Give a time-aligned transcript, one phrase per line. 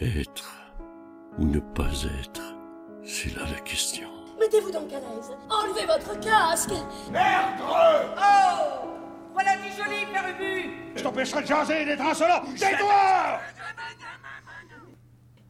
[0.00, 0.74] Être
[1.38, 2.56] ou ne pas être,
[3.04, 4.08] c'est là la question.
[4.40, 5.30] Mettez-vous donc à l'aise.
[5.48, 6.72] Enlevez votre casque.
[7.12, 8.88] Merde Oh
[9.32, 13.38] Voilà du joli, Père Ubu Je t'empêcherai de jaser et d'être insolent Tais-toi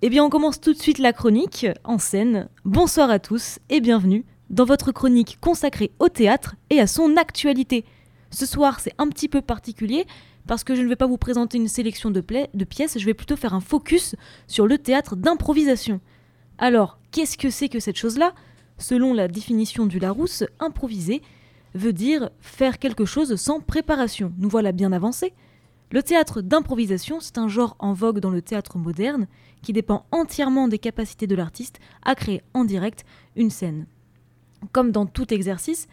[0.03, 2.51] Eh bien, on commence tout de suite la chronique en scène.
[2.67, 7.87] Bonsoir à tous et bienvenue dans votre chronique consacrée au théâtre et à son actualité.
[8.31, 10.07] Ce soir, c'est un petit peu particulier
[10.47, 13.37] parce que je ne vais pas vous présenter une sélection de, pièces, je vais plutôt
[13.37, 14.15] faire un focus
[14.47, 16.01] sur le théâtre d'improvisation.
[16.59, 18.35] Alors, qu'est-ce que c'est que cette chose-là?
[18.79, 21.23] Selon la définition du Larousse, improviser
[21.75, 24.33] veut dire faire quelque chose sans préparation.
[24.39, 25.33] Nous voilà bien avancés.
[25.91, 29.27] Le théâtre d'improvisation, c'est un genre en vogue dans le théâtre moderne
[29.63, 33.05] qui dépend entièrement des capacités de l'artiste à créer en direct
[33.37, 33.87] une scène.
[34.73, 35.87] Comme dans tout exercice,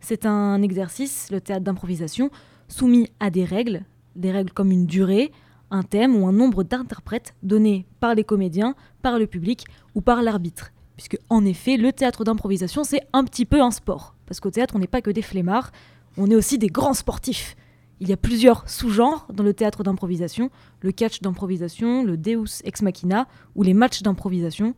[0.00, 2.30] c'est un exercice, le théâtre d'improvisation,
[2.68, 3.84] soumis à des règles,
[4.18, 5.32] des règles comme une durée,
[5.70, 10.22] un thème ou un nombre d'interprètes donnés par les comédiens, par le public ou par
[10.22, 10.72] l'arbitre.
[10.96, 14.14] Puisque, en effet, le théâtre d'improvisation, c'est un petit peu un sport.
[14.26, 15.70] Parce qu'au théâtre, on n'est pas que des flemmards,
[16.16, 17.56] on est aussi des grands sportifs.
[18.00, 22.82] Il y a plusieurs sous-genres dans le théâtre d'improvisation le catch d'improvisation, le deus ex
[22.82, 24.74] machina ou les matchs d'improvisation.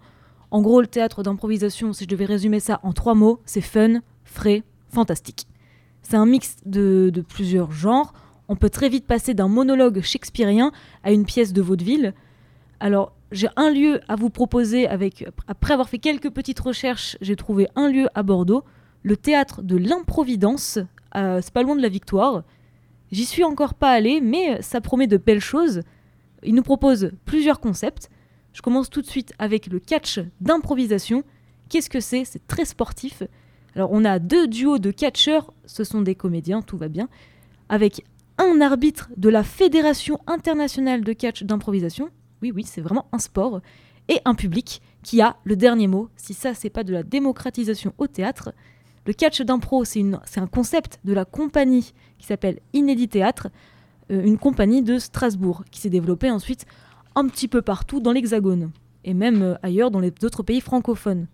[0.50, 4.00] En gros, le théâtre d'improvisation, si je devais résumer ça en trois mots, c'est fun,
[4.24, 5.46] frais, fantastique.
[6.02, 8.12] C'est un mix de, de plusieurs genres
[8.50, 10.72] on peut très vite passer d'un monologue shakespearien
[11.04, 12.14] à une pièce de vaudeville.
[12.80, 17.36] Alors, j'ai un lieu à vous proposer avec après avoir fait quelques petites recherches, j'ai
[17.36, 18.64] trouvé un lieu à Bordeaux,
[19.04, 20.80] le théâtre de l'improvidence,
[21.14, 22.42] c'est pas loin de la Victoire.
[23.12, 25.82] J'y suis encore pas allé, mais ça promet de belles choses.
[26.42, 28.10] Il nous propose plusieurs concepts.
[28.52, 31.22] Je commence tout de suite avec le catch d'improvisation.
[31.68, 32.24] Qu'est-ce que c'est?
[32.24, 33.22] C'est très sportif.
[33.76, 37.08] Alors on a deux duos de catcheurs, ce sont des comédiens, tout va bien,
[37.68, 38.04] avec
[38.40, 42.08] un arbitre de la Fédération internationale de catch d'improvisation,
[42.42, 43.60] oui oui c'est vraiment un sport,
[44.08, 47.92] et un public qui a le dernier mot, si ça c'est pas de la démocratisation
[47.98, 48.52] au théâtre.
[49.06, 50.00] Le catch d'impro c'est
[50.36, 53.48] un concept de la compagnie qui s'appelle Inédit Théâtre,
[54.10, 56.66] euh, une compagnie de Strasbourg qui s'est développée ensuite
[57.14, 58.70] un petit peu partout dans l'Hexagone
[59.04, 61.26] et même euh, ailleurs dans les autres pays francophones.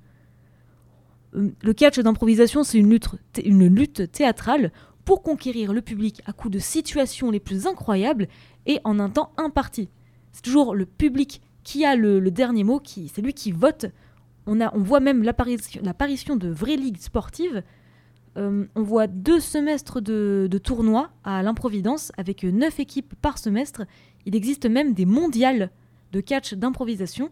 [1.34, 3.08] Euh, le catch d'improvisation, c'est une lutte,
[3.44, 4.72] une lutte théâtrale
[5.06, 8.28] pour conquérir le public à coup de situations les plus incroyables
[8.66, 9.88] et en un temps imparti.
[10.32, 13.86] C'est toujours le public qui a le, dernier mot, qui, c'est lui qui vote.
[14.46, 17.62] On, a, on voit même l'apparition de vraies ligues sportives.
[18.36, 23.82] Euh, on voit deux semestres de, tournois à l'improvidence avec neuf équipes par semestre.
[24.26, 25.70] Il existe même des mondiales
[26.12, 27.30] de catch d'improvisation.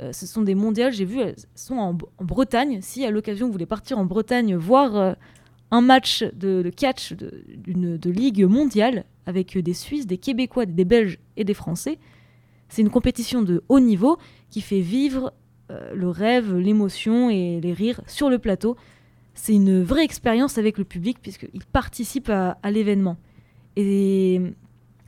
[0.00, 1.92] Euh, ce sont des mondiales, j'ai vu, elles sont en,
[2.24, 2.80] Bretagne.
[2.82, 5.12] Si à l'occasion vous voulez partir en Bretagne voir euh,
[5.70, 11.18] un match de, catch de, de, ligue mondiale avec des Suisses, des Québécois, des Belges
[11.36, 11.98] et des Français.
[12.68, 14.18] C'est une compétition de haut niveau
[14.50, 15.32] qui fait vivre
[15.70, 18.76] euh, le rêve, l'émotion et les rires sur le plateau.
[19.34, 23.16] C'est une vraie expérience avec le public puisqu'il participe à, l'événement.
[23.76, 24.40] Et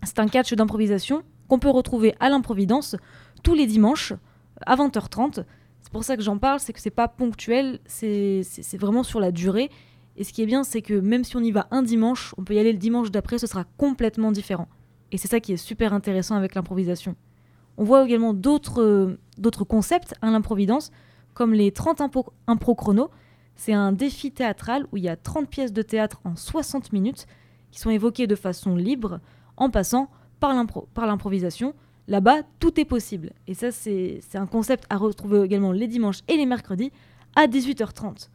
[0.04, 2.96] c'est un catch d'improvisation qu'on peut retrouver à l'improvidence
[3.42, 4.12] tous les dimanches
[4.64, 5.44] à 20h30.
[5.80, 8.44] C'est pour ça que j'en parle, c'est que c'est pas ponctuel, c'est
[8.78, 9.68] vraiment sur la durée
[10.16, 12.44] et ce qui est bien, c'est que même si on y va un dimanche, on
[12.44, 14.68] peut y aller le dimanche d'après, ce sera complètement différent.
[15.10, 17.16] Et c'est ça qui est super intéressant avec l'improvisation.
[17.78, 19.16] On voit également d'autres
[19.66, 20.90] concepts à l'improvidence,
[21.34, 23.10] comme les 30 impro, impro chrono.
[23.56, 27.26] C'est un défi théâtral où il y a 30 pièces de théâtre en 60 minutes
[27.70, 29.20] qui sont évoquées de façon libre
[29.56, 30.54] en passant par
[31.06, 31.74] l'improvisation.
[32.08, 33.32] Là-bas, tout est possible.
[33.46, 36.92] Et ça, c'est un concept à retrouver également les dimanches et les mercredis
[37.34, 38.28] à 18h30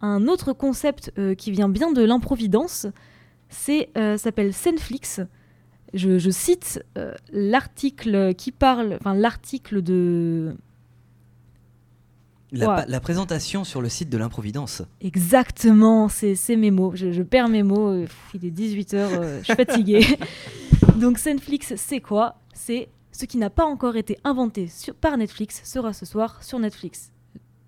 [0.00, 2.86] un autre concept euh, qui vient bien de l'improvidence,
[3.48, 5.20] c'est euh, s'appelle Senflix.
[5.92, 10.56] Je, cite euh, l'article qui parle, enfin l'article de
[12.50, 14.82] la, présentation sur le site de l'improvidence.
[15.00, 16.92] Exactement, c'est mes mots.
[16.94, 18.04] Je, perds mes mots.
[18.34, 20.04] il est 18h, je suis fatiguée.
[20.96, 22.36] Donc, Senflix, c'est quoi?
[22.52, 26.58] C'est ce qui n'a pas encore été inventé sur, par Netflix sera ce soir sur
[26.58, 27.12] Netflix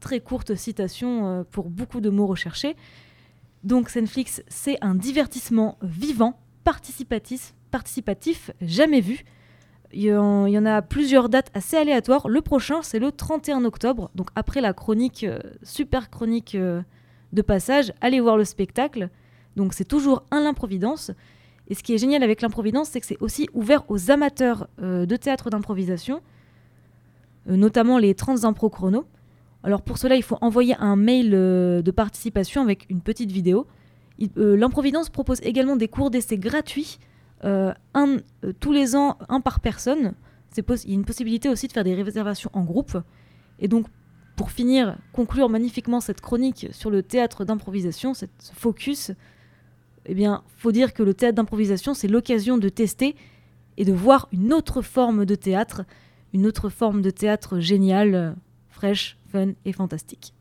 [0.06, 2.76] très courte citation euh, pour beaucoup de mots recherchés.
[3.64, 9.24] Donc Netflix, c'est un divertissement vivant, participatif, participatif jamais vu.
[9.92, 12.28] Il y, en, a plusieurs dates assez aléatoires.
[12.28, 14.12] Le prochain, c'est le 31 octobre.
[14.14, 16.82] Donc après la chronique, euh, super chronique euh,
[17.32, 19.10] de passage, allez voir le spectacle.
[19.56, 21.10] Donc c'est toujours un l'improvidence.
[21.66, 25.16] Et ce qui est génial avec l'improvidence, c'est que c'est aussi ouvert aux amateurs de
[25.16, 26.20] théâtre d'improvisation,
[27.46, 29.04] notamment les 30 impro chrono.
[29.66, 33.66] Alors pour cela, il faut envoyer un mail euh, de participation avec une petite vidéo.
[34.38, 37.00] Euh, L'Improvidence propose également des cours d'essai gratuits,
[37.42, 37.72] euh,
[38.60, 40.14] tous les ans, un par personne.
[40.56, 42.96] il y a une possibilité aussi de faire des réservations en groupe.
[43.58, 43.88] Et donc,
[44.36, 49.10] pour finir, conclure magnifiquement cette chronique sur le théâtre d'improvisation, ce focus,
[50.04, 53.16] eh bien, faut dire que le théâtre d'improvisation, c'est l'occasion de tester
[53.78, 55.82] et de voir une autre forme de théâtre,
[56.32, 58.36] une autre forme de théâtre géniale,
[58.68, 60.35] fraîche, fun et fantastique.